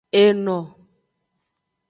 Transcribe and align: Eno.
Eno. 0.27 0.59